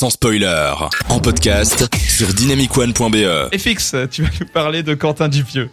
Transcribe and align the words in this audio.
sans 0.00 0.08
spoiler, 0.08 0.72
en 1.10 1.20
podcast 1.20 1.86
sur 2.08 2.32
dynamicone.be. 2.32 3.54
FX, 3.54 3.94
tu 4.10 4.22
vas 4.22 4.30
nous 4.40 4.46
parler 4.46 4.82
de 4.82 4.94
Quentin 4.94 5.28
Dupieux. 5.28 5.68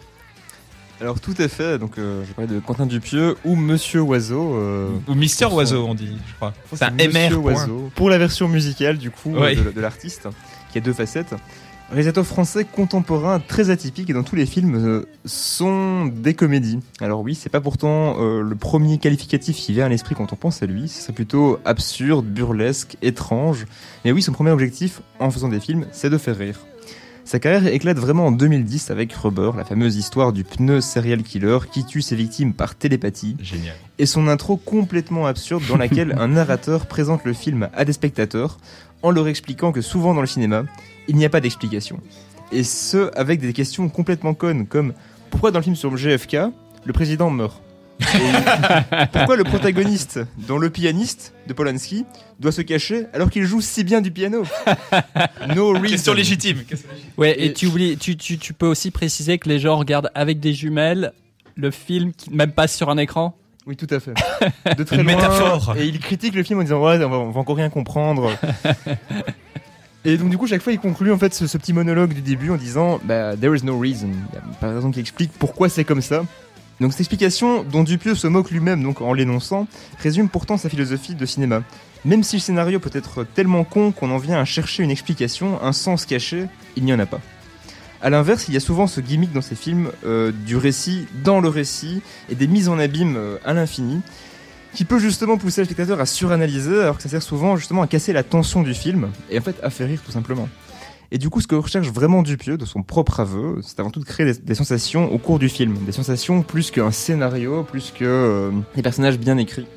Alors 1.00 1.22
tout 1.22 1.42
est 1.42 1.48
fait, 1.48 1.78
donc 1.80 1.98
euh, 1.98 2.24
je 2.24 2.28
vais 2.28 2.34
parler 2.34 2.54
de 2.56 2.60
Quentin 2.60 2.86
Dupieux 2.88 3.38
ou 3.46 3.56
Monsieur 3.56 4.02
Oiseau. 4.02 4.54
euh, 4.58 4.90
Ou 5.08 5.14
Mister 5.14 5.46
Oiseau, 5.46 5.86
on 5.88 5.94
dit, 5.94 6.18
je 6.28 6.34
crois. 6.36 6.54
C'est 6.74 6.84
un 6.84 6.90
MR. 6.92 7.08
Monsieur. 7.08 7.36
Oiseau. 7.38 7.90
Pour 7.96 8.10
la 8.10 8.18
version 8.18 8.50
musicale 8.50 8.98
du 8.98 9.12
coup 9.12 9.32
de 9.34 9.80
l'artiste, 9.80 10.28
qui 10.72 10.78
a 10.78 10.82
deux 10.82 10.94
facettes. 10.94 11.34
Réalisateur 11.90 12.26
français 12.26 12.66
contemporain 12.66 13.40
très 13.40 13.70
atypique 13.70 14.10
et 14.10 14.14
dans 14.14 14.24
tous 14.24 14.36
les 14.36 14.46
films 14.46 14.76
euh, 14.76 15.06
sont 15.24 16.06
des 16.06 16.34
comédies. 16.34 16.80
Alors 17.00 17.22
oui, 17.22 17.34
c'est 17.34 17.50
pas 17.50 17.62
pourtant 17.62 18.18
euh, 18.20 18.42
le 18.42 18.56
premier 18.56 18.98
qualificatif 18.98 19.56
qui 19.56 19.72
vient 19.72 19.86
à 19.86 19.90
l'esprit 19.90 20.14
quand 20.14 20.34
on 20.34 20.36
pense 20.36 20.62
à 20.62 20.66
lui, 20.66 20.90
c'est 20.90 21.14
plutôt 21.14 21.60
absurde, 21.64 22.26
burlesque, 22.26 22.98
étrange. 23.02 23.66
Mais 24.04 24.12
oui, 24.12 24.22
son 24.22 24.34
premier 24.34 24.52
objectif 24.52 25.02
en 25.20 25.32
faisant 25.32 25.48
des 25.48 25.62
films, 25.62 25.86
c'est 25.94 26.10
de 26.10 26.18
faire 26.18 26.38
rire. 26.38 26.60
Sa 27.28 27.40
carrière 27.40 27.68
éclate 27.68 27.98
vraiment 28.00 28.28
en 28.28 28.32
2010 28.32 28.90
avec 28.90 29.12
Rubber, 29.12 29.52
la 29.58 29.66
fameuse 29.66 29.98
histoire 29.98 30.32
du 30.32 30.46
pneu 30.46 30.80
serial 30.80 31.24
killer 31.24 31.58
qui 31.70 31.86
tue 31.86 32.02
ses 32.02 32.16
victimes 32.16 32.54
par 32.54 32.76
télépathie, 32.76 33.36
Génial. 33.42 33.76
et 34.00 34.06
son 34.06 34.30
intro 34.30 34.56
complètement 34.56 35.26
absurde 35.26 35.64
dans 35.68 35.76
laquelle 35.76 36.16
un 36.20 36.30
narrateur 36.30 36.86
présente 36.86 37.26
le 37.26 37.34
film 37.34 37.68
à 37.76 37.84
des 37.84 37.92
spectateurs 37.92 38.60
en 39.04 39.12
leur 39.12 39.28
expliquant 39.28 39.72
que 39.72 39.82
souvent 39.82 40.14
dans 40.14 40.22
le 40.22 40.28
cinéma, 40.28 40.66
il 41.08 41.16
n'y 41.16 41.26
a 41.26 41.30
pas 41.30 41.40
d'explication. 41.40 42.00
Et 42.52 42.64
ce, 42.64 43.12
avec 43.18 43.40
des 43.42 43.54
questions 43.54 43.90
complètement 43.90 44.34
connes, 44.34 44.68
comme 44.68 44.94
pourquoi 45.30 45.52
dans 45.52 45.60
le 45.60 45.64
film 45.64 45.76
sur 45.76 45.90
le 45.92 45.98
GFK, 45.98 46.38
le 46.86 46.94
président 46.94 47.30
meurt? 47.30 47.62
Et 48.00 48.06
Pourquoi 49.12 49.36
le 49.36 49.44
protagoniste, 49.44 50.20
dans 50.48 50.58
Le 50.60 50.70
pianiste 50.70 51.34
de 51.48 51.54
Polanski, 51.54 52.06
doit 52.40 52.52
se 52.52 52.62
cacher 52.62 53.08
alors 53.12 53.30
qu'il 53.32 53.44
joue 53.44 53.60
si 53.60 53.84
bien 53.84 54.02
du 54.02 54.12
piano? 54.12 54.44
No 55.56 55.72
reason. 55.74 55.88
Question 55.90 56.14
légitime. 56.14 56.64
question 56.64 56.90
légitime. 56.92 57.12
Ouais, 57.18 57.32
et, 57.40 57.46
Et- 57.48 57.54
tu 57.54 57.66
oublies, 57.66 57.98
tu, 57.98 58.16
tu, 58.16 58.38
tu 58.38 58.54
peux 58.54 58.68
aussi 58.68 58.92
préciser 58.92 59.40
que 59.40 59.50
les 59.50 59.60
gens 59.60 59.76
regardent 59.78 60.12
avec 60.14 60.40
des 60.40 60.54
jumelles 60.54 61.12
le 61.56 61.72
film 61.72 62.14
qui 62.14 62.30
même 62.32 62.52
passe 62.52 62.76
sur 62.76 62.90
un 62.92 62.98
écran? 62.98 63.36
Oui, 63.68 63.76
tout 63.76 63.88
à 63.90 64.00
fait. 64.00 64.14
De 64.78 64.84
très 64.84 64.96
Une 64.96 65.04
loin, 65.04 65.16
métaphore. 65.18 65.76
Et 65.78 65.86
il 65.86 66.00
critique 66.00 66.34
le 66.36 66.44
film 66.44 66.60
en 66.60 66.64
disant 66.64 66.82
ouais, 66.82 67.04
on 67.04 67.10
va, 67.10 67.18
on 67.18 67.32
va 67.32 67.40
encore 67.42 67.58
rien 67.58 67.70
comprendre. 67.70 68.32
et 70.06 70.16
donc 70.16 70.30
du 70.30 70.38
coup, 70.38 70.48
chaque 70.48 70.62
fois, 70.62 70.72
il 70.72 70.80
conclut 70.80 71.12
en 71.12 71.18
fait 71.18 71.34
ce, 71.34 71.48
ce 71.48 71.58
petit 71.58 71.74
monologue 71.74 72.14
du 72.14 72.22
début 72.22 72.50
en 72.50 72.56
disant 72.56 73.02
bah 73.04 73.36
there 73.36 73.54
is 73.54 73.66
no 73.66 73.78
reason. 73.78 74.08
Il 74.08 74.32
n'y 74.32 74.38
a 74.38 74.56
pas 74.62 74.70
de 74.70 74.76
raison 74.76 74.90
qui 74.90 75.02
explique 75.02 75.32
pourquoi 75.38 75.68
c'est 75.68 75.84
comme 75.84 76.02
ça. 76.02 76.24
Donc 76.80 76.94
cette 76.94 77.02
explication, 77.02 77.64
dont 77.64 77.84
Dupieux 77.84 78.16
se 78.16 78.28
moque 78.28 78.52
lui-même 78.52 78.82
donc 78.82 79.02
en 79.02 79.12
l'énonçant, 79.12 79.68
résume 80.02 80.30
pourtant 80.30 80.56
sa 80.56 80.70
philosophie 80.70 81.16
de 81.16 81.26
cinéma. 81.26 81.62
Même 82.06 82.24
si 82.24 82.38
le 82.38 82.42
scénario 82.42 82.80
peut 82.80 82.92
être 82.94 83.26
tellement 83.26 83.66
con 83.66 83.92
qu'on 83.92 84.12
en 84.12 84.18
vient 84.18 84.40
à 84.40 84.46
chercher 84.46 84.84
une 84.84 84.92
explication, 84.92 85.62
un 85.62 85.74
sens 85.74 86.06
caché, 86.06 86.46
il 86.78 86.86
n'y 86.86 86.94
en 86.94 87.00
a 87.00 87.06
pas. 87.06 87.20
A 88.02 88.10
l'inverse, 88.10 88.48
il 88.48 88.54
y 88.54 88.58
a 88.58 88.60
souvent 88.60 88.86
ce 88.88 89.02
gimmick 89.02 89.32
dans 89.34 89.42
ces 89.42 89.56
films 89.56 89.92
euh, 90.06 90.32
du 90.46 90.56
récit 90.56 91.08
dans 91.24 91.40
le 91.40 91.50
récit 91.50 92.02
et 92.30 92.36
des 92.36 92.48
mises 92.48 92.70
en 92.70 92.78
abîme 92.78 93.16
euh, 93.18 93.38
à 93.44 93.54
l'infini 93.54 94.02
qui 94.74 94.86
peut 94.86 95.00
justement 95.00 95.38
pousser 95.38 95.62
le 95.62 95.66
spectateur 95.66 96.00
à 96.00 96.06
suranalyser 96.06 96.82
alors 96.82 96.98
que 96.98 97.04
ça 97.04 97.10
sert 97.10 97.24
souvent 97.24 97.58
justement 97.58 97.82
à 97.82 97.88
casser 97.88 98.14
la 98.14 98.22
tension 98.22 98.62
du 98.62 98.76
film 98.76 99.10
et 99.32 99.40
en 99.40 99.42
fait 99.42 99.56
à 99.64 99.72
faire 99.72 99.88
rire 99.88 100.02
tout 100.06 100.12
simplement. 100.12 100.48
Et 101.10 101.18
du 101.18 101.30
coup, 101.30 101.40
ce 101.40 101.48
que 101.48 101.56
recherche 101.56 101.88
vraiment 101.88 102.22
Dupieux 102.22 102.58
de 102.58 102.66
son 102.66 102.84
propre 102.84 103.22
aveu, 103.22 103.60
c'est 103.64 103.80
avant 103.80 103.92
tout 103.92 104.02
de 104.02 104.06
créer 104.06 104.34
des, 104.34 104.56
sensations 104.56 105.12
au 105.12 105.18
cours 105.18 105.40
du 105.40 105.48
film, 105.48 105.78
des 105.86 105.94
sensations 105.94 106.42
plus 106.42 106.70
qu'un 106.70 106.92
scénario, 106.92 107.64
plus 107.64 107.94
que 107.98 108.04
euh, 108.04 108.52
des 108.76 108.82
personnages 108.82 109.18
bien 109.18 109.38
écrits. 109.38 109.68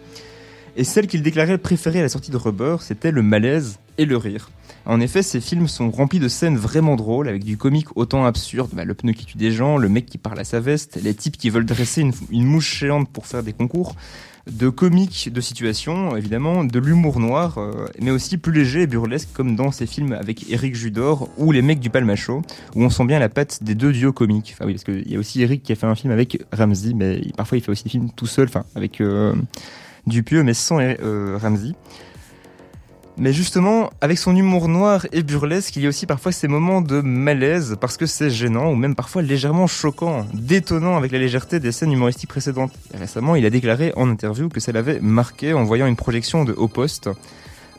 Et 0.76 0.84
celle 0.84 1.06
qu'il 1.06 1.22
déclarait 1.22 1.58
préférée 1.58 2.00
à 2.00 2.02
la 2.02 2.08
sortie 2.08 2.32
de 2.32 2.36
Rubber, 2.36 2.76
c'était 2.80 3.12
le 3.12 3.22
malaise 3.22 3.78
et 3.96 4.06
le 4.06 4.16
rire. 4.16 4.50
En 4.86 5.00
effet, 5.00 5.22
ces 5.22 5.40
films 5.40 5.68
sont 5.68 5.90
remplis 5.90 6.18
de 6.18 6.28
scènes 6.28 6.56
vraiment 6.56 6.96
drôles, 6.96 7.28
avec 7.28 7.44
du 7.44 7.56
comique 7.56 7.88
autant 7.96 8.24
absurde, 8.24 8.70
bah, 8.72 8.84
le 8.84 8.94
pneu 8.94 9.12
qui 9.12 9.26
tue 9.26 9.36
des 9.36 9.52
gens, 9.52 9.76
le 9.76 9.88
mec 9.88 10.06
qui 10.06 10.18
parle 10.18 10.38
à 10.38 10.44
sa 10.44 10.60
veste, 10.60 10.98
les 11.02 11.14
types 11.14 11.36
qui 11.36 11.50
veulent 11.50 11.66
dresser 11.66 12.02
une, 12.30 12.44
mouche 12.44 12.78
géante 12.80 13.08
pour 13.08 13.26
faire 13.26 13.42
des 13.42 13.52
concours, 13.52 13.94
de 14.50 14.68
comiques 14.70 15.30
de 15.32 15.40
situation, 15.40 16.16
évidemment, 16.16 16.64
de 16.64 16.78
l'humour 16.78 17.20
noir, 17.20 17.58
euh, 17.58 17.86
mais 18.00 18.10
aussi 18.10 18.38
plus 18.38 18.52
léger 18.52 18.82
et 18.82 18.86
burlesque, 18.86 19.28
comme 19.34 19.54
dans 19.54 19.70
ces 19.70 19.86
films 19.86 20.12
avec 20.12 20.50
Eric 20.50 20.74
Judor 20.74 21.28
ou 21.36 21.52
Les 21.52 21.62
mecs 21.62 21.78
du 21.78 21.90
Palmacho, 21.90 22.42
où 22.74 22.82
on 22.82 22.90
sent 22.90 23.04
bien 23.04 23.18
la 23.18 23.28
patte 23.28 23.62
des 23.62 23.74
deux 23.74 23.92
duos 23.92 24.14
comiques. 24.14 24.54
Enfin 24.54 24.64
oui, 24.66 24.72
parce 24.72 24.84
qu'il 24.84 25.10
y 25.10 25.14
a 25.14 25.18
aussi 25.18 25.42
Eric 25.42 25.62
qui 25.62 25.72
a 25.72 25.76
fait 25.76 25.86
un 25.86 25.94
film 25.94 26.12
avec 26.12 26.42
Ramsey, 26.52 26.94
mais 26.94 27.20
parfois 27.36 27.58
il 27.58 27.60
fait 27.60 27.70
aussi 27.70 27.84
des 27.84 27.90
films 27.90 28.10
tout 28.16 28.26
seul, 28.26 28.48
enfin 28.48 28.64
avec 28.74 29.00
euh, 29.02 29.34
Dupieux, 30.06 30.42
mais 30.42 30.54
sans 30.54 30.80
euh, 30.80 31.38
Ramsey. 31.40 31.74
Mais 33.20 33.34
justement, 33.34 33.90
avec 34.00 34.16
son 34.16 34.34
humour 34.34 34.66
noir 34.66 35.06
et 35.12 35.22
burlesque, 35.22 35.76
il 35.76 35.82
y 35.82 35.86
a 35.86 35.90
aussi 35.90 36.06
parfois 36.06 36.32
ces 36.32 36.48
moments 36.48 36.80
de 36.80 37.02
malaise 37.02 37.76
parce 37.78 37.98
que 37.98 38.06
c'est 38.06 38.30
gênant 38.30 38.70
ou 38.70 38.76
même 38.76 38.94
parfois 38.94 39.20
légèrement 39.20 39.66
choquant, 39.66 40.26
détonnant 40.32 40.96
avec 40.96 41.12
la 41.12 41.18
légèreté 41.18 41.60
des 41.60 41.70
scènes 41.70 41.92
humoristiques 41.92 42.30
précédentes. 42.30 42.72
Et 42.94 42.96
récemment, 42.96 43.36
il 43.36 43.44
a 43.44 43.50
déclaré 43.50 43.92
en 43.94 44.08
interview 44.08 44.48
que 44.48 44.58
ça 44.58 44.72
l'avait 44.72 45.00
marqué 45.00 45.52
en 45.52 45.64
voyant 45.64 45.86
une 45.86 45.96
projection 45.96 46.44
de 46.44 46.54
Haut 46.54 46.66
Poste. 46.66 47.10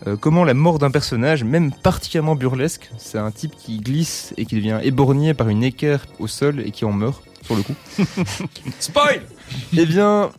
euh, 0.05 0.15
comment 0.15 0.43
la 0.43 0.53
mort 0.53 0.77
d'un 0.77 0.91
personnage, 0.91 1.43
même 1.43 1.71
particulièrement 1.71 2.35
burlesque, 2.35 2.91
c'est 2.99 3.17
un 3.17 3.31
type 3.31 3.55
qui 3.57 3.79
glisse 3.79 4.35
et 4.37 4.45
qui 4.45 4.53
devient 4.53 4.79
éborgné 4.83 5.33
par 5.33 5.49
une 5.49 5.63
équerre 5.63 6.05
au 6.19 6.27
sol 6.27 6.59
et 6.59 6.69
qui 6.69 6.85
en 6.85 6.91
meurt, 6.91 7.23
sur 7.41 7.55
le 7.55 7.63
coup. 7.63 7.73
Spoil 8.79 9.23
Eh 9.77 9.85
bien, 9.85 10.31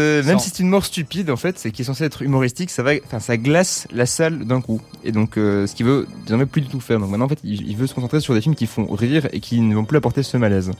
même 0.00 0.38
si 0.38 0.50
c'est 0.50 0.60
une 0.60 0.68
mort 0.68 0.84
stupide, 0.84 1.30
en 1.30 1.36
fait, 1.36 1.58
c'est 1.58 1.70
qui 1.70 1.82
est 1.82 1.84
censé 1.84 2.04
être 2.04 2.22
humoristique, 2.22 2.70
ça 2.70 2.82
va, 2.82 2.92
enfin, 3.04 3.20
ça 3.20 3.36
glace 3.36 3.86
la 3.92 4.06
salle 4.06 4.44
d'un 4.46 4.60
coup. 4.60 4.80
Et 5.04 5.12
donc, 5.12 5.36
euh, 5.36 5.66
ce 5.66 5.74
qu'il 5.74 5.86
veut 5.86 6.06
désormais 6.24 6.46
plus 6.46 6.60
du 6.62 6.68
tout 6.68 6.80
faire. 6.80 6.98
Donc 6.98 7.10
maintenant, 7.10 7.26
en 7.26 7.28
fait, 7.28 7.40
il, 7.44 7.68
il 7.68 7.76
veut 7.76 7.86
se 7.86 7.94
concentrer 7.94 8.20
sur 8.20 8.34
des 8.34 8.40
films 8.40 8.54
qui 8.54 8.66
font 8.66 8.86
rire 8.86 9.28
et 9.32 9.40
qui 9.40 9.60
ne 9.60 9.74
vont 9.74 9.84
plus 9.84 9.98
apporter 9.98 10.22
ce 10.22 10.36
malaise. 10.36 10.70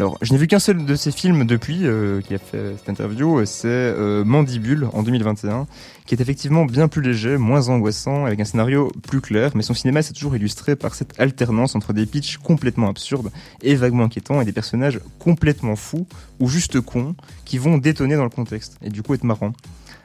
Alors, 0.00 0.16
je 0.22 0.32
n'ai 0.32 0.38
vu 0.38 0.46
qu'un 0.46 0.58
seul 0.58 0.86
de 0.86 0.94
ces 0.94 1.12
films 1.12 1.44
depuis 1.44 1.86
euh, 1.86 2.22
qui 2.22 2.32
a 2.32 2.38
fait 2.38 2.74
cette 2.78 2.88
interview, 2.88 3.44
c'est 3.44 3.68
euh, 3.68 4.24
Mandibule 4.24 4.88
en 4.94 5.02
2021, 5.02 5.66
qui 6.06 6.14
est 6.14 6.22
effectivement 6.22 6.64
bien 6.64 6.88
plus 6.88 7.02
léger, 7.02 7.36
moins 7.36 7.68
angoissant, 7.68 8.24
avec 8.24 8.40
un 8.40 8.46
scénario 8.46 8.90
plus 9.06 9.20
clair, 9.20 9.50
mais 9.54 9.62
son 9.62 9.74
cinéma 9.74 10.00
s'est 10.00 10.14
toujours 10.14 10.34
illustré 10.34 10.74
par 10.74 10.94
cette 10.94 11.20
alternance 11.20 11.74
entre 11.74 11.92
des 11.92 12.06
pitchs 12.06 12.38
complètement 12.38 12.88
absurdes 12.88 13.30
et 13.60 13.74
vaguement 13.74 14.04
inquiétants 14.04 14.40
et 14.40 14.46
des 14.46 14.52
personnages 14.52 15.00
complètement 15.18 15.76
fous 15.76 16.06
ou 16.38 16.48
juste 16.48 16.80
cons 16.80 17.14
qui 17.44 17.58
vont 17.58 17.76
détonner 17.76 18.16
dans 18.16 18.24
le 18.24 18.30
contexte 18.30 18.78
et 18.82 18.88
du 18.88 19.02
coup 19.02 19.12
être 19.12 19.24
marrants. 19.24 19.52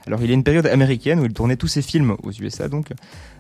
Alors 0.08 0.20
il 0.22 0.28
y 0.28 0.32
a 0.32 0.34
une 0.34 0.44
période 0.44 0.68
américaine 0.68 1.22
où 1.22 1.26
il 1.26 1.32
tournait 1.32 1.56
tous 1.56 1.70
ses 1.70 1.82
films 1.82 2.18
aux 2.22 2.34
USA 2.34 2.68
donc, 2.68 2.90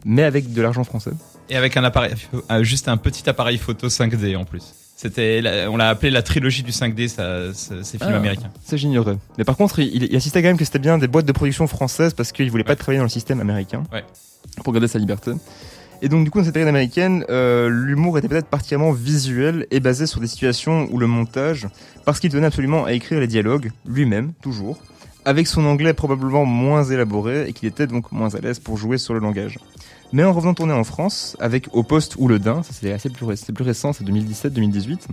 mais 0.05 0.23
avec 0.23 0.53
de 0.53 0.61
l'argent 0.61 0.85
français. 0.85 1.11
Et 1.49 1.57
avec 1.57 1.75
un 1.75 1.83
appareil, 1.83 2.13
euh, 2.49 2.63
juste 2.63 2.87
un 2.87 2.95
petit 2.95 3.29
appareil 3.29 3.57
photo 3.57 3.89
5D 3.89 4.37
en 4.37 4.45
plus. 4.45 4.84
C'était, 4.95 5.41
on 5.69 5.75
l'a 5.77 5.89
appelé 5.89 6.09
la 6.09 6.21
trilogie 6.21 6.63
du 6.63 6.71
5D, 6.71 7.09
ça, 7.09 7.53
ça- 7.53 7.83
ces 7.83 7.97
films 7.97 8.11
Ah. 8.13 8.17
américains. 8.17 8.49
Ça 8.63 8.77
j'ignorais. 8.77 9.17
Mais 9.37 9.43
par 9.43 9.57
contre 9.57 9.79
il, 9.79 10.03
il 10.03 10.15
insistait 10.15 10.41
quand 10.41 10.47
même 10.47 10.57
que 10.57 10.63
c'était 10.65 10.79
bien 10.79 10.97
des 10.97 11.07
boîtes 11.07 11.25
de 11.25 11.31
production 11.33 11.67
françaises 11.67 12.13
parce 12.13 12.31
qu'il 12.31 12.49
voulait 12.49 12.63
pas 12.63 12.75
travailler 12.77 12.99
dans 12.99 13.03
le 13.05 13.09
système 13.09 13.41
américain 13.41 13.83
Ouais. 13.91 14.05
pour 14.63 14.71
garder 14.71 14.87
sa 14.87 14.97
liberté. 14.99 15.31
Et 16.01 16.07
donc 16.09 16.23
du 16.23 16.31
coup 16.31 16.37
dans 16.39 16.45
cette 16.45 16.53
période 16.53 16.69
américaine, 16.69 17.25
euh, 17.29 17.67
l'humour 17.69 18.17
était 18.17 18.27
peut-être 18.29 18.47
particulièrement 18.47 18.91
visuel 18.93 19.67
et 19.69 19.79
basé 19.81 20.07
sur 20.07 20.21
des 20.21 20.27
situations 20.27 20.87
où 20.91 20.97
le 20.97 21.07
montage, 21.07 21.67
parce 22.05 22.19
qu'il 22.21 22.31
tenait 22.31 22.47
absolument 22.47 22.85
à 22.85 22.93
écrire 22.93 23.19
les 23.19 23.27
dialogues 23.27 23.71
lui-même, 23.85 24.31
toujours, 24.41 24.77
avec 25.25 25.47
son 25.47 25.65
anglais 25.65 25.93
probablement 25.93 26.45
moins 26.45 26.83
élaboré 26.85 27.49
et 27.49 27.53
qu'il 27.53 27.67
était 27.67 27.87
donc 27.87 28.11
moins 28.13 28.33
à 28.35 28.39
l'aise 28.39 28.59
pour 28.59 28.77
jouer 28.77 28.97
sur 28.97 29.13
le 29.13 29.19
langage. 29.19 29.57
Mais 30.15 30.23
en 30.23 30.31
revenant 30.31 30.53
tourner 30.53 30.71
en 30.71 30.85
France, 30.85 31.35
avec 31.41 31.67
Au 31.73 31.83
Poste 31.83 32.15
ou 32.17 32.29
Le 32.29 32.39
Dain, 32.39 32.61
c'est 32.63 32.93
assez 32.93 33.09
plus, 33.09 33.25
récent, 33.25 33.91
c'est 33.91 34.05
2017-2018, 34.05 35.07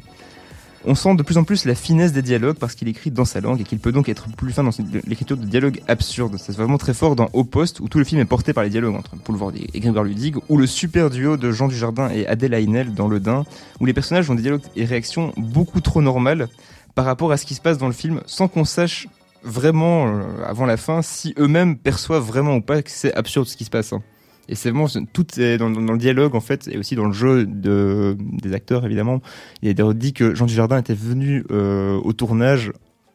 on 0.85 0.95
sent 0.95 1.17
de 1.17 1.25
plus 1.25 1.39
en 1.39 1.43
plus 1.43 1.65
la 1.65 1.75
finesse 1.75 2.13
des 2.13 2.23
dialogues 2.23 2.57
parce 2.57 2.77
qu'il 2.77 2.87
écrit 2.87 3.11
dans 3.11 3.25
sa 3.25 3.41
langue 3.41 3.61
et 3.61 3.65
qu'il 3.65 3.81
peut 3.81 3.91
donc 3.91 4.09
être 4.09 4.29
plus 4.29 4.53
fin 4.53 4.63
dans 4.63 4.71
l'écriture 5.09 5.37
de 5.37 5.45
dialogues 5.45 5.83
absurdes. 5.89 6.37
C'est 6.39 6.55
vraiment 6.55 6.79
très 6.79 6.95
fort 6.95 7.17
dans 7.17 7.29
Au 7.33 7.43
Poste 7.43 7.81
où 7.81 7.89
tout 7.89 7.99
le 7.99 8.05
film 8.05 8.21
est 8.21 8.27
porté 8.27 8.53
par 8.53 8.63
les 8.63 8.71
dialogues 8.71 8.95
entre 8.95 9.17
Boulevard 9.17 9.51
et 9.57 9.81
Grégoire 9.81 10.05
Ludig 10.05 10.37
ou 10.49 10.57
le 10.57 10.69
super 10.69 11.11
duo 11.11 11.37
de 11.37 11.51
Jean 11.51 11.67
Dujardin 11.67 12.09
et 12.09 12.29
Adèle 12.29 12.55
Haenel 12.55 12.95
dans 12.95 13.09
Le 13.09 13.19
Dain 13.19 13.45
où 13.81 13.87
les 13.87 13.95
personnages 13.95 14.31
ont 14.31 14.37
des 14.37 14.43
dialogues 14.43 14.63
et 14.77 14.85
réactions 14.85 15.33
beaucoup 15.37 15.81
trop 15.81 16.01
normales 16.01 16.47
par 16.95 17.07
rapport 17.07 17.33
à 17.33 17.37
ce 17.37 17.45
qui 17.45 17.57
se 17.57 17.61
passe 17.61 17.77
dans 17.77 17.89
le 17.89 17.93
film 17.93 18.21
sans 18.27 18.47
qu'on 18.47 18.65
sache 18.65 19.09
vraiment 19.43 20.07
euh, 20.07 20.23
avant 20.47 20.65
la 20.65 20.77
fin 20.77 21.03
si 21.03 21.35
eux-mêmes 21.41 21.77
perçoivent 21.77 22.23
vraiment 22.23 22.55
ou 22.55 22.61
pas 22.61 22.83
que 22.83 22.91
c'est 22.93 23.13
absurde 23.15 23.49
ce 23.49 23.57
qui 23.57 23.65
se 23.65 23.71
passe. 23.71 23.93
hein. 23.93 24.01
Et 24.49 24.55
c'est 24.55 24.71
vraiment 24.71 24.89
tout 25.13 25.41
est 25.41 25.57
dans, 25.57 25.71
dans 25.71 25.93
le 25.93 25.99
dialogue 25.99 26.35
en 26.35 26.41
fait 26.41 26.69
et 26.69 26.77
aussi 26.77 26.97
dans 26.97 27.07
le 27.07 27.13
jeu 27.13 27.47
de, 27.47 28.17
des 28.19 28.53
acteurs 28.55 28.85
évidemment. 28.85 29.21
Il 29.63 29.69
a 29.69 29.75
d'ailleurs 29.75 29.95
dit 29.95 30.13
que 30.13 30.35
Jean 30.35 30.47
Dujardin 30.47 30.79
était 30.79 30.95
venu 30.95 31.45
euh, 31.51 31.99
au 32.03 32.13
tournage 32.13 32.73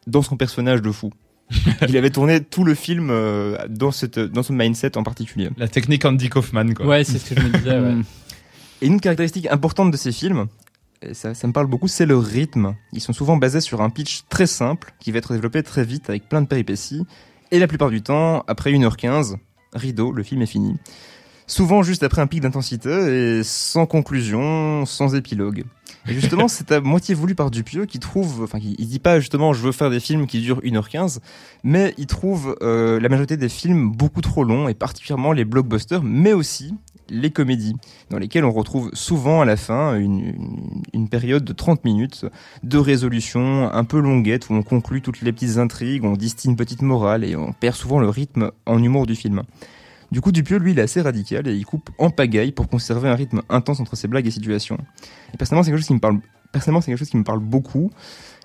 dans 0.08 0.22
son 0.22 0.38
personnage 0.38 0.82
de 0.82 0.92
fou. 0.92 1.12
Il 1.88 1.96
avait 1.96 2.10
tourné 2.10 2.42
tout 2.42 2.64
le 2.64 2.76
film 2.76 3.10
euh, 3.10 3.58
dans 3.70 3.92
cette 3.92 4.20
dans 4.20 4.44
ce 4.44 4.54
mindset 4.54 4.98
en 4.98 5.04
particulier. 5.04 5.50
La 5.58 5.68
technique 5.68 6.04
Andy 6.06 6.30
Kaufman, 6.30 6.74
quoi. 6.74 6.86
Ouais, 6.86 7.04
c'est 7.04 7.18
ce 7.20 7.34
que 7.34 7.40
je 7.40 7.46
me 7.46 7.52
disais. 7.52 7.80
ouais. 7.80 7.96
Et 8.82 8.86
une 8.86 9.00
caractéristique 9.00 9.48
importante 9.48 9.90
de 9.90 9.98
ces 9.98 10.12
films, 10.12 10.46
et 11.02 11.14
ça, 11.14 11.34
ça 11.34 11.48
me 11.48 11.54
parle 11.54 11.68
beaucoup, 11.68 11.88
c'est 11.88 12.06
le 12.06 12.18
rythme. 12.18 12.76
Ils 12.94 13.02
sont 13.02 13.14
souvent 13.14 13.38
basés 13.38 13.62
sur 13.62 13.82
un 13.82 13.90
pitch 13.90 14.24
très 14.30 14.48
simple, 14.48 14.94
qui 15.00 15.12
va 15.12 15.20
être 15.20 15.34
développé 15.34 15.64
très 15.64 15.84
vite 15.84 16.10
avec 16.10 16.28
plein 16.30 16.42
de 16.42 16.48
péripéties. 16.48 17.04
Et 17.52 17.60
la 17.60 17.68
plupart 17.68 17.90
du 17.90 18.02
temps, 18.02 18.44
après 18.48 18.72
1h15, 18.72 19.38
rideau, 19.74 20.12
le 20.12 20.24
film 20.24 20.42
est 20.42 20.48
fini. 20.48 20.76
Souvent 21.48 21.82
juste 21.82 22.04
après 22.04 22.22
un 22.22 22.28
pic 22.28 22.42
d'intensité 22.42 22.90
et 22.90 23.44
sans 23.44 23.86
conclusion, 23.86 24.86
sans 24.86 25.16
épilogue. 25.16 25.64
Et 26.08 26.14
justement, 26.14 26.48
c'est 26.48 26.72
à 26.72 26.82
moitié 26.82 27.16
voulu 27.16 27.36
par 27.36 27.50
Dupieux 27.50 27.86
qui 27.86 28.00
trouve, 28.00 28.44
enfin, 28.44 28.60
il 28.62 28.88
dit 28.88 29.00
pas 29.00 29.20
justement 29.20 29.54
je 29.54 29.62
veux 29.62 29.72
faire 29.72 29.90
des 29.90 30.00
films 30.00 30.28
qui 30.28 30.42
durent 30.42 30.62
1h15, 30.62 31.20
mais 31.64 31.94
il 31.98 32.08
trouve 32.08 32.56
euh, 32.62 33.00
la 33.00 33.10
majorité 33.10 33.38
des 33.38 33.50
films 33.50 33.92
beaucoup 33.92 34.22
trop 34.22 34.44
longs 34.44 34.68
et 34.68 34.74
particulièrement 34.74 35.32
les 35.32 35.46
blockbusters, 35.46 36.04
mais 36.04 36.34
aussi 36.34 36.76
les 37.10 37.32
comédies, 37.32 37.74
dans 38.10 38.18
lesquelles 38.18 38.44
on 38.44 38.52
retrouve 38.52 38.90
souvent 38.92 39.40
à 39.40 39.46
la 39.46 39.56
fin 39.56 39.96
une, 39.96 40.20
une, 40.20 40.84
une, 40.94 41.08
période 41.08 41.46
de 41.46 41.54
30 41.54 41.86
minutes 41.86 42.26
de 42.64 42.78
résolution 42.78 43.72
un 43.72 43.84
peu 43.86 44.02
longuette 44.02 44.50
où 44.50 44.54
on 44.54 44.62
conclut 44.62 45.02
toutes 45.02 45.22
les 45.22 45.32
petites 45.32 45.58
intrigues, 45.58 46.04
on 46.04 46.18
distille 46.18 46.52
une 46.52 46.58
petite 46.58 46.82
morale 46.82 47.24
et 47.24 47.38
on 47.38 47.54
perd 47.54 47.78
souvent 47.78 48.00
le 48.00 48.10
rythme 48.10 48.52
en 48.66 48.84
humour 48.84 49.08
du 49.08 49.16
film. 49.16 49.44
Du 50.12 50.22
coup, 50.22 50.32
Dupieux, 50.32 50.58
lui, 50.58 50.72
il 50.72 50.80
est 50.80 50.84
assez 50.84 51.02
radical 51.02 51.48
et 51.48 51.54
il 51.54 51.66
coupe 51.66 51.90
en 51.98 52.10
pagaille 52.10 52.52
pour 52.52 52.70
conserver 52.70 53.10
un 53.10 53.16
rythme 53.16 53.42
intense 53.50 53.80
entre 53.80 53.96
ses 53.96 54.08
blagues 54.08 54.28
et 54.28 54.32
situations. 54.32 54.78
Et 55.34 55.38
personnellement, 55.38 55.64
c'est 55.64 55.72
quelque 55.72 55.80
chose 55.80 55.88
qui 57.10 57.18
me 57.18 57.24
parle, 57.24 57.40
beaucoup. 57.40 57.92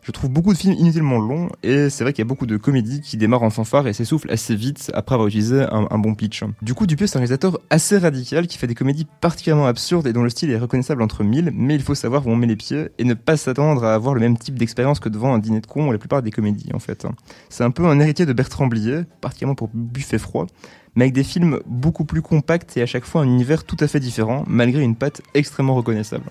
Je 0.03 0.11
trouve 0.11 0.31
beaucoup 0.31 0.53
de 0.53 0.59
films 0.59 0.75
inutilement 0.75 1.20
longs 1.20 1.49
et 1.62 1.88
c'est 1.88 2.03
vrai 2.03 2.12
qu'il 2.12 2.25
y 2.25 2.26
a 2.26 2.29
beaucoup 2.29 2.47
de 2.47 2.56
comédies 2.56 3.00
qui 3.03 3.17
démarrent 3.17 3.44
en 3.44 3.50
fanfare 3.50 3.87
et 3.87 3.93
s'essoufflent 3.93 4.32
assez 4.32 4.56
vite 4.56 4.91
après 4.94 5.14
avoir 5.14 5.29
utilisé 5.29 5.64
un, 5.70 5.99
bon 6.00 6.17
pitch. 6.17 6.43
Du 6.61 6.75
coup, 6.75 6.88
Dupieux, 6.88 7.06
c'est 7.06 7.19
un 7.19 7.20
réalisateur 7.20 7.61
assez 7.70 7.99
radical 7.99 8.49
qui 8.49 8.58
fait 8.58 8.67
des 8.67 8.75
comédies 8.75 9.06
particulièrement 9.20 9.69
absurdes 9.69 10.08
et 10.08 10.12
dont 10.12 10.25
le 10.25 10.29
style 10.29 10.50
est 10.50 10.58
reconnaissable 10.58 11.03
entre 11.03 11.23
mille, 11.23 11.53
mais 11.55 11.76
il 11.76 11.82
faut 11.82 11.94
savoir 11.94 12.26
où 12.26 12.31
on 12.31 12.37
met 12.37 12.49
les 12.49 12.56
pieds 12.56 12.88
et 12.99 13.05
ne 13.05 13.15
pas 13.15 13.37
s'attendre 13.37 13.85
à 13.85 13.94
avoir 13.94 14.15
le 14.15 14.20
même 14.20 14.37
type 14.37 14.58
d'expérience 14.58 14.99
que 14.99 15.08
devant 15.08 15.35
un 15.35 15.38
dîner 15.38 15.61
de 15.61 15.69
con 15.69 15.87
ou 15.87 15.93
la 15.93 15.99
plupart 15.99 16.20
des 16.20 16.32
comédies, 16.32 16.70
en 16.75 16.81
fait. 16.81 17.06
C'est 17.49 17.62
un 17.62 17.70
peu 17.70 17.87
un 17.87 18.00
héritier 18.00 18.26
de 18.26 18.32
Bertrand 18.32 18.67
Blier, 18.67 19.03
particulièrement 19.20 19.55
pour 19.55 19.70
Buffet 19.73 20.19
froid, 20.19 20.49
mais 20.94 21.05
avec 21.05 21.15
des 21.15 21.25
films 21.25 21.61
beaucoup 21.67 22.05
plus 22.05 22.23
compacts 22.23 22.77
et 22.77 22.83
à 22.83 22.87
chaque 22.87 23.05
fois 23.05 23.23
un 23.23 23.27
univers 23.27 23.65
tout 23.65 23.77
à 23.81 23.87
fait 23.87 24.00
différent, 24.00 24.44
malgré 24.47 24.83
une 24.83 24.97
patte 24.97 25.23
extrêmement 25.35 25.75
reconnaissable. 25.75 26.25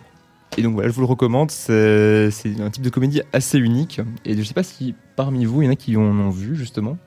Et 0.57 0.63
donc 0.63 0.73
voilà, 0.73 0.89
je 0.89 0.93
vous 0.93 1.01
le 1.01 1.07
recommande, 1.07 1.49
c'est 1.49 2.29
un 2.59 2.69
type 2.69 2.83
de 2.83 2.89
comédie 2.89 3.21
assez 3.31 3.57
unique, 3.57 4.01
et 4.25 4.37
je 4.37 4.43
sais 4.43 4.53
pas 4.53 4.63
si 4.63 4.95
parmi 5.15 5.45
vous, 5.45 5.61
il 5.61 5.65
y 5.65 5.67
en 5.69 5.71
a 5.71 5.75
qui 5.75 5.95
en 5.95 6.01
ont 6.01 6.29
vu 6.29 6.55
justement. 6.55 6.97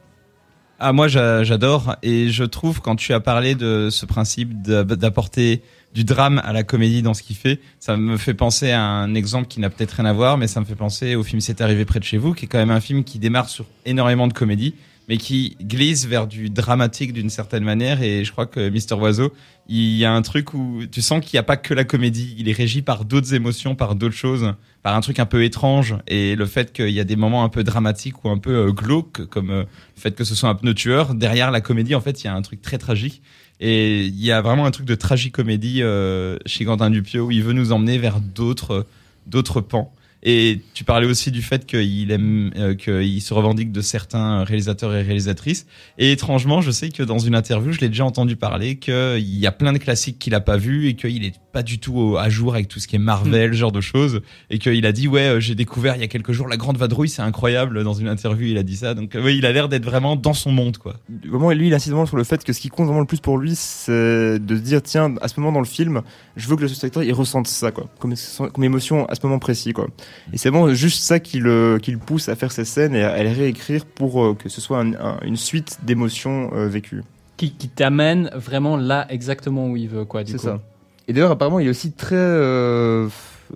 Ah 0.80 0.92
moi 0.92 1.08
j'adore, 1.08 1.96
et 2.02 2.30
je 2.30 2.42
trouve 2.42 2.80
quand 2.80 2.96
tu 2.96 3.12
as 3.12 3.20
parlé 3.20 3.54
de 3.54 3.90
ce 3.90 4.06
principe 4.06 4.62
d'apporter 4.62 5.62
du 5.94 6.04
drame 6.04 6.42
à 6.44 6.52
la 6.52 6.64
comédie 6.64 7.02
dans 7.02 7.14
ce 7.14 7.22
qu'il 7.22 7.36
fait, 7.36 7.60
ça 7.78 7.96
me 7.96 8.16
fait 8.16 8.34
penser 8.34 8.72
à 8.72 8.82
un 8.82 9.14
exemple 9.14 9.46
qui 9.46 9.60
n'a 9.60 9.70
peut-être 9.70 9.92
rien 9.92 10.06
à 10.06 10.12
voir, 10.12 10.36
mais 10.36 10.48
ça 10.48 10.58
me 10.58 10.64
fait 10.64 10.74
penser 10.74 11.14
au 11.14 11.22
film 11.22 11.40
C'est 11.40 11.60
arrivé 11.60 11.84
près 11.84 12.00
de 12.00 12.04
chez 12.04 12.18
vous, 12.18 12.32
qui 12.32 12.46
est 12.46 12.48
quand 12.48 12.58
même 12.58 12.72
un 12.72 12.80
film 12.80 13.04
qui 13.04 13.18
démarre 13.18 13.48
sur 13.48 13.66
énormément 13.86 14.26
de 14.26 14.32
comédie, 14.32 14.74
mais 15.08 15.16
qui 15.16 15.56
glisse 15.62 16.06
vers 16.06 16.26
du 16.26 16.50
dramatique 16.50 17.12
d'une 17.12 17.30
certaine 17.30 17.64
manière. 17.64 18.02
Et 18.02 18.24
je 18.24 18.32
crois 18.32 18.46
que 18.46 18.68
Mister 18.68 18.94
Oiseau, 18.94 19.32
il 19.68 19.96
y 19.96 20.04
a 20.04 20.12
un 20.12 20.22
truc 20.22 20.54
où 20.54 20.82
tu 20.90 21.02
sens 21.02 21.24
qu'il 21.24 21.36
n'y 21.36 21.40
a 21.40 21.44
pas 21.44 21.56
que 21.56 21.74
la 21.74 21.84
comédie. 21.84 22.34
Il 22.38 22.48
est 22.48 22.52
régi 22.52 22.82
par 22.82 23.04
d'autres 23.04 23.34
émotions, 23.34 23.74
par 23.74 23.94
d'autres 23.94 24.14
choses, 24.14 24.54
par 24.82 24.96
un 24.96 25.00
truc 25.00 25.18
un 25.18 25.26
peu 25.26 25.44
étrange. 25.44 25.96
Et 26.06 26.36
le 26.36 26.46
fait 26.46 26.72
qu'il 26.72 26.90
y 26.90 27.00
a 27.00 27.04
des 27.04 27.16
moments 27.16 27.44
un 27.44 27.48
peu 27.48 27.64
dramatiques 27.64 28.24
ou 28.24 28.30
un 28.30 28.38
peu 28.38 28.72
glauques, 28.72 29.26
comme 29.26 29.50
le 29.50 29.66
fait 29.96 30.14
que 30.14 30.24
ce 30.24 30.34
soit 30.34 30.48
un 30.48 30.54
pneu 30.54 30.74
tueur, 30.74 31.14
derrière 31.14 31.50
la 31.50 31.60
comédie, 31.60 31.94
en 31.94 32.00
fait, 32.00 32.22
il 32.22 32.26
y 32.26 32.28
a 32.28 32.34
un 32.34 32.42
truc 32.42 32.62
très 32.62 32.78
tragique. 32.78 33.22
Et 33.60 34.06
il 34.06 34.22
y 34.22 34.32
a 34.32 34.40
vraiment 34.42 34.66
un 34.66 34.70
truc 34.70 34.86
de 34.86 34.94
tragicomédie 34.94 35.82
euh, 35.82 36.38
chez 36.44 36.64
Quentin 36.64 36.90
Dupieux 36.90 37.22
où 37.22 37.30
il 37.30 37.42
veut 37.42 37.52
nous 37.52 37.72
emmener 37.72 37.98
vers 37.98 38.20
d'autres 38.20 38.86
d'autres 39.26 39.60
pans. 39.60 39.94
Et 40.24 40.60
tu 40.72 40.84
parlais 40.84 41.06
aussi 41.06 41.30
du 41.30 41.42
fait 41.42 41.66
qu'il 41.66 42.10
aime, 42.10 42.50
euh, 42.56 42.74
qu'il 42.74 43.20
se 43.20 43.34
revendique 43.34 43.72
de 43.72 43.82
certains 43.82 44.42
réalisateurs 44.42 44.94
et 44.94 45.02
réalisatrices. 45.02 45.66
Et 45.98 46.12
étrangement, 46.12 46.62
je 46.62 46.70
sais 46.70 46.88
que 46.88 47.02
dans 47.02 47.18
une 47.18 47.34
interview, 47.34 47.72
je 47.72 47.80
l'ai 47.80 47.88
déjà 47.88 48.06
entendu 48.06 48.34
parler 48.34 48.76
qu'il 48.76 49.18
y 49.18 49.46
a 49.46 49.52
plein 49.52 49.74
de 49.74 49.78
classiques 49.78 50.18
qu'il 50.18 50.34
a 50.34 50.40
pas 50.40 50.56
vus 50.56 50.88
et 50.88 50.94
qu'il 50.94 51.24
est 51.24 51.34
pas 51.54 51.62
du 51.62 51.78
tout 51.78 52.16
à 52.18 52.28
jour 52.28 52.52
avec 52.54 52.68
tout 52.68 52.80
ce 52.80 52.86
qui 52.88 52.96
est 52.96 52.98
Marvel, 52.98 53.52
ce 53.52 53.56
genre 53.58 53.72
de 53.72 53.80
choses. 53.80 54.20
Et 54.50 54.58
qu'il 54.58 54.84
a 54.84 54.92
dit, 54.92 55.08
ouais, 55.08 55.28
euh, 55.28 55.40
j'ai 55.40 55.54
découvert 55.54 55.94
il 55.94 56.00
y 56.00 56.04
a 56.04 56.08
quelques 56.08 56.32
jours 56.32 56.48
La 56.48 56.56
Grande 56.56 56.76
Vadrouille, 56.76 57.08
c'est 57.08 57.22
incroyable. 57.22 57.82
Dans 57.84 57.94
une 57.94 58.08
interview, 58.08 58.48
il 58.48 58.58
a 58.58 58.62
dit 58.64 58.76
ça. 58.76 58.94
Donc, 58.94 59.14
euh, 59.14 59.22
oui, 59.24 59.36
il 59.38 59.46
a 59.46 59.52
l'air 59.52 59.68
d'être 59.68 59.84
vraiment 59.84 60.16
dans 60.16 60.34
son 60.34 60.50
monde, 60.52 60.76
quoi. 60.78 60.96
Vraiment, 61.26 61.50
lui, 61.52 61.68
il 61.68 61.74
insiste 61.74 61.92
vraiment 61.92 62.06
sur 62.06 62.16
le 62.16 62.24
fait 62.24 62.42
que 62.44 62.52
ce 62.52 62.60
qui 62.60 62.68
compte 62.68 62.86
vraiment 62.86 63.00
le 63.00 63.06
plus 63.06 63.20
pour 63.20 63.38
lui, 63.38 63.54
c'est 63.54 64.38
de 64.38 64.56
se 64.56 64.60
dire, 64.60 64.82
tiens, 64.82 65.14
à 65.22 65.28
ce 65.28 65.38
moment 65.38 65.52
dans 65.52 65.60
le 65.60 65.64
film, 65.64 66.02
je 66.36 66.48
veux 66.48 66.56
que 66.56 66.62
le 66.62 66.68
spectateur, 66.68 67.04
il 67.04 67.12
ressente 67.12 67.46
ça, 67.46 67.70
quoi, 67.70 67.88
comme, 68.00 68.14
comme 68.52 68.64
émotion 68.64 69.06
à 69.06 69.14
ce 69.14 69.20
moment 69.24 69.38
précis, 69.38 69.72
quoi. 69.72 69.86
Et 70.32 70.38
c'est 70.38 70.50
vraiment 70.50 70.74
juste 70.74 71.02
ça 71.04 71.20
qui 71.20 71.38
le, 71.38 71.78
qui 71.80 71.92
le 71.92 71.98
pousse 71.98 72.28
à 72.28 72.34
faire 72.34 72.50
ces 72.50 72.64
scènes 72.64 72.96
et 72.96 73.02
à, 73.04 73.12
à 73.12 73.22
les 73.22 73.32
réécrire 73.32 73.84
pour 73.86 74.22
euh, 74.24 74.34
que 74.34 74.48
ce 74.48 74.60
soit 74.60 74.80
un, 74.80 74.92
un, 74.94 75.18
une 75.22 75.36
suite 75.36 75.78
d'émotions 75.84 76.50
euh, 76.54 76.66
vécues. 76.68 77.02
Qui, 77.36 77.50
qui 77.52 77.68
t'amène 77.68 78.30
vraiment 78.34 78.76
là 78.76 79.06
exactement 79.10 79.68
où 79.68 79.76
il 79.76 79.88
veut, 79.88 80.04
quoi, 80.04 80.22
du 80.24 80.32
C'est 80.32 80.38
coup. 80.38 80.44
ça. 80.44 80.60
Et 81.08 81.12
d'ailleurs, 81.12 81.30
apparemment, 81.30 81.58
il 81.58 81.66
est 81.66 81.70
aussi 81.70 81.92
très, 81.92 82.16
euh, 82.16 83.08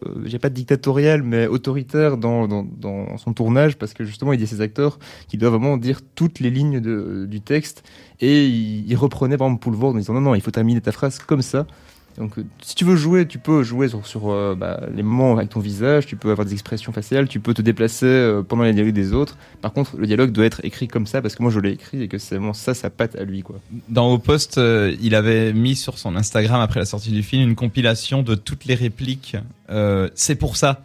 euh, 0.07 0.23
j'ai 0.25 0.39
pas 0.39 0.51
de 0.51 0.55
dictatorial, 0.55 1.23
mais 1.23 1.47
autoritaire 1.47 2.17
dans, 2.17 2.47
dans, 2.47 2.63
dans 2.63 3.17
son 3.17 3.33
tournage, 3.33 3.79
parce 3.79 3.95
que 3.95 4.05
justement, 4.05 4.33
il 4.33 4.39
dit 4.39 4.45
à 4.45 4.47
ses 4.47 4.61
acteurs 4.61 4.99
qui 5.29 5.39
doivent 5.39 5.53
vraiment 5.55 5.77
dire 5.77 6.01
toutes 6.15 6.41
les 6.41 6.51
lignes 6.51 6.81
de, 6.81 7.27
du 7.27 7.41
texte, 7.41 7.85
et 8.21 8.47
il, 8.47 8.91
il 8.91 8.97
reprenait 8.97 9.37
par 9.39 9.47
exemple 9.47 9.63
Poulvord 9.63 9.95
en 9.95 9.99
disant 9.99 10.15
non, 10.15 10.21
non, 10.21 10.35
il 10.35 10.41
faut 10.41 10.51
terminer 10.51 10.81
ta 10.81 10.93
phrase 10.93 11.19
comme 11.19 11.43
ça. 11.43 11.67
Donc, 12.17 12.39
euh, 12.39 12.45
si 12.63 12.75
tu 12.75 12.85
veux 12.85 12.97
jouer, 12.97 13.27
tu 13.27 13.39
peux 13.39 13.63
jouer 13.63 13.89
sur, 13.89 14.31
euh, 14.31 14.55
bah, 14.57 14.81
les 14.95 15.03
moments 15.03 15.37
avec 15.37 15.51
ton 15.51 15.61
visage, 15.61 16.07
tu 16.07 16.17
peux 16.17 16.31
avoir 16.31 16.45
des 16.45 16.53
expressions 16.53 16.93
faciales, 16.93 17.29
tu 17.29 17.39
peux 17.39 17.55
te 17.55 17.63
déplacer 17.63 18.07
euh, 18.07 18.43
pendant 18.43 18.65
les 18.65 18.73
dialogues 18.73 18.95
des 18.95 19.13
autres. 19.13 19.37
Par 19.61 19.73
contre, 19.73 19.97
le 19.97 20.07
dialogue 20.07 20.33
doit 20.33 20.47
être 20.47 20.65
écrit 20.65 20.89
comme 20.89 21.07
ça, 21.07 21.23
parce 21.23 21.37
que 21.37 21.43
moi 21.43 21.53
je 21.53 21.61
l'ai 21.61 21.71
écrit 21.71 22.03
et 22.03 22.09
que 22.09 22.19
c'est 22.19 22.37
vraiment 22.37 22.55
ça, 22.55 22.75
sa 22.75 22.91
patte 22.91 23.15
à 23.17 23.25
lui, 23.25 23.43
quoi. 23.43 23.61
Dans 23.89 24.11
Au 24.11 24.19
Poste, 24.19 24.61
il 25.01 25.15
avait 25.15 25.53
mis 25.53 25.77
sur 25.77 25.99
son 25.99 26.17
Instagram 26.17 26.61
après 26.61 26.81
la 26.81 26.87
sortie 26.87 27.11
du 27.11 27.23
film 27.23 27.43
une 27.43 27.55
compilation 27.55 28.23
de 28.23 28.35
toutes 28.35 28.65
les 28.65 28.75
répliques. 28.75 29.37
C'est 30.15 30.37
pour 30.37 30.57
ça. 30.57 30.83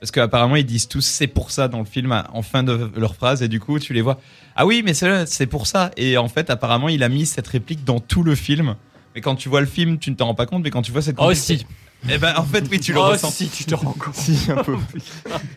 Parce 0.00 0.10
qu'apparemment, 0.10 0.56
ils 0.56 0.66
disent 0.66 0.88
tous 0.88 1.00
c'est 1.00 1.26
pour 1.26 1.50
ça 1.50 1.68
dans 1.68 1.78
le 1.78 1.84
film 1.84 2.22
en 2.32 2.42
fin 2.42 2.62
de 2.62 2.90
leur 2.96 3.14
phrase 3.14 3.42
et 3.42 3.48
du 3.48 3.60
coup, 3.60 3.78
tu 3.78 3.92
les 3.92 4.02
vois. 4.02 4.20
Ah 4.54 4.66
oui, 4.66 4.82
mais 4.84 4.94
c'est 4.94 5.46
pour 5.46 5.66
ça. 5.66 5.90
Et 5.96 6.16
en 6.16 6.28
fait, 6.28 6.50
apparemment, 6.50 6.88
il 6.88 7.02
a 7.02 7.08
mis 7.08 7.26
cette 7.26 7.46
réplique 7.48 7.84
dans 7.84 7.98
tout 7.98 8.22
le 8.22 8.34
film. 8.34 8.76
Mais 9.16 9.22
quand 9.22 9.34
tu 9.34 9.48
vois 9.48 9.60
le 9.60 9.66
film, 9.66 9.98
tu 9.98 10.10
ne 10.10 10.14
t'en 10.14 10.26
rends 10.26 10.34
pas 10.34 10.44
compte. 10.44 10.62
Mais 10.62 10.70
quand 10.70 10.82
tu 10.82 10.92
vois 10.92 11.00
cette 11.00 11.16
Oh 11.18 11.32
si, 11.32 11.66
eh 12.06 12.18
ben 12.18 12.34
en 12.36 12.44
fait, 12.44 12.64
oui, 12.70 12.78
tu 12.78 12.92
le 12.92 12.98
oh 12.98 13.04
ressens. 13.06 13.30
si, 13.30 13.48
tu 13.48 13.64
te 13.64 13.74
rends 13.74 13.92
compte. 13.94 14.14
Si, 14.14 14.50
un 14.50 14.62
peu. 14.62 14.76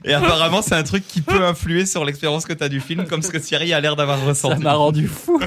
Et 0.06 0.14
apparemment, 0.14 0.62
c'est 0.62 0.76
un 0.76 0.84
truc 0.84 1.06
qui 1.06 1.20
peut 1.20 1.46
influer 1.46 1.86
sur 1.86 2.06
l'expérience 2.06 2.46
que 2.46 2.54
tu 2.54 2.64
as 2.64 2.70
du 2.70 2.80
film, 2.80 3.06
comme 3.06 3.22
ce 3.22 3.30
que 3.30 3.38
Thierry 3.38 3.74
a 3.74 3.82
l'air 3.82 3.98
d'avoir 3.98 4.18
Ça 4.18 4.26
ressenti. 4.28 4.64
m'a 4.64 4.76
rendu 4.76 5.10
fou. 5.10 5.42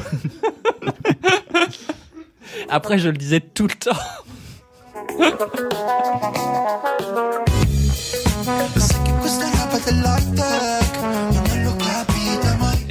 Après, 2.68 2.98
je 2.98 3.08
le 3.08 3.16
disais 3.16 3.40
tout 3.40 3.66
le 3.66 3.74
temps. 3.74 3.96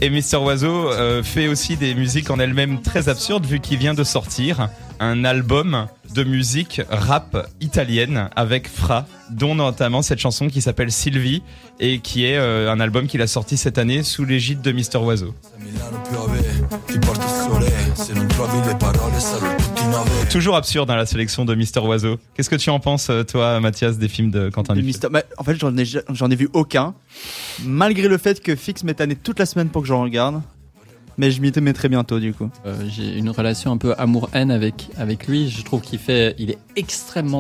Et 0.03 0.09
Mister 0.09 0.37
Oiseau 0.37 0.89
euh, 0.89 1.21
fait 1.21 1.47
aussi 1.47 1.77
des 1.77 1.93
musiques 1.93 2.31
en 2.31 2.39
elles-mêmes 2.39 2.81
très 2.81 3.07
absurdes 3.07 3.45
vu 3.45 3.59
qu'il 3.59 3.77
vient 3.77 3.93
de 3.93 4.03
sortir 4.03 4.69
un 4.99 5.23
album 5.23 5.85
de 6.15 6.23
musique 6.23 6.81
rap 6.89 7.47
italienne 7.61 8.27
avec 8.35 8.67
Fra, 8.67 9.05
dont 9.29 9.53
notamment 9.53 10.01
cette 10.01 10.17
chanson 10.17 10.47
qui 10.47 10.59
s'appelle 10.59 10.91
Sylvie 10.91 11.43
et 11.79 11.99
qui 11.99 12.25
est 12.25 12.37
euh, 12.37 12.71
un 12.71 12.79
album 12.79 13.05
qu'il 13.05 13.21
a 13.21 13.27
sorti 13.27 13.57
cette 13.57 13.77
année 13.77 14.01
sous 14.01 14.25
l'égide 14.25 14.61
de 14.61 14.71
Mister 14.71 14.97
Oiseau. 14.97 15.35
Toujours 20.29 20.55
absurde 20.55 20.87
dans 20.87 20.95
la 20.95 21.05
sélection 21.05 21.45
de 21.45 21.55
Mister 21.55 21.79
Oiseau. 21.81 22.17
Qu'est-ce 22.33 22.49
que 22.49 22.55
tu 22.55 22.69
en 22.69 22.79
penses, 22.79 23.09
euh, 23.09 23.23
toi, 23.23 23.59
Mathias, 23.59 23.97
des 23.97 24.07
films 24.07 24.31
de 24.31 24.49
Quentin 24.49 24.73
Dupieux 24.73 24.87
Mister- 24.87 25.07
bah, 25.11 25.23
en 25.37 25.43
fait, 25.43 25.55
j'en 25.55 25.75
ai, 25.77 25.85
j'en 25.85 26.29
ai 26.29 26.35
vu 26.35 26.49
aucun. 26.53 26.93
Malgré 27.63 28.07
le 28.07 28.17
fait 28.17 28.41
que 28.41 28.55
Fix 28.55 28.83
m'ait 28.83 28.93
tanné 28.93 29.15
toute 29.15 29.39
la 29.39 29.45
semaine 29.45 29.69
pour 29.69 29.81
que 29.81 29.87
j'en 29.87 30.01
regarde. 30.03 30.41
Mais 31.17 31.29
je 31.29 31.41
m'y 31.41 31.49
étais 31.49 31.59
mis 31.61 31.73
très 31.73 31.89
bientôt, 31.89 32.19
du 32.19 32.33
coup. 32.33 32.49
Euh, 32.65 32.73
J'ai 32.89 33.17
une 33.17 33.29
relation 33.29 33.71
un 33.71 33.77
peu 33.77 33.93
amour-haine 33.97 34.49
avec, 34.49 34.87
avec 34.97 35.27
lui. 35.27 35.49
Je 35.49 35.61
trouve 35.61 35.81
qu'il 35.81 35.99
fait, 35.99 36.33
il 36.39 36.49
est 36.49 36.57
extrêmement 36.77 37.39